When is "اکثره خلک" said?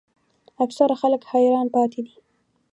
0.63-1.21